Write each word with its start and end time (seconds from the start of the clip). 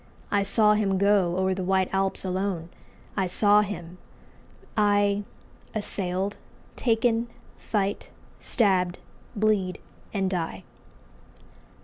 I 0.31 0.41
saw 0.41 0.73
him 0.73 0.97
go 0.97 1.37
O'er 1.37 1.53
the 1.53 1.63
white 1.63 1.87
Alps 1.93 2.25
alone; 2.25 2.69
I 3.15 3.27
saw 3.27 3.61
him, 3.61 3.99
I, 4.75 5.23
Assailed, 5.75 6.37
taken, 6.75 7.27
fight, 7.59 8.09
stabbed, 8.39 8.97
bleed, 9.35 9.77
and 10.11 10.27
die. 10.27 10.63